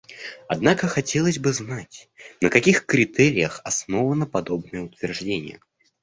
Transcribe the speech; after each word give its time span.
Однако 0.47 0.87
хотелось 0.87 1.37
бы 1.37 1.53
знать, 1.53 2.09
на 2.41 2.49
каких 2.49 2.87
критериях 2.87 3.61
основано 3.63 4.25
подобное 4.25 4.81
утверждение. 4.81 5.59